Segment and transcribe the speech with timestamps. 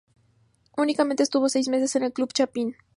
[0.77, 2.75] Únicamente estuvo seis meses con el club chapín.